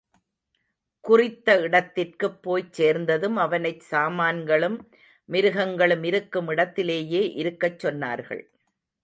[1.05, 4.79] குறித்த இடத்திற்குப் போய்ச் சேர்ந்ததும் அவனைச் சாமான்களும்
[5.29, 8.43] மிருகங்களும் இருக்கும் இடத்திலேயே இருக்கச் சொன்னார்கள்.